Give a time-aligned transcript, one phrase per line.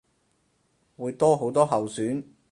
[0.97, 2.23] 會多好多候選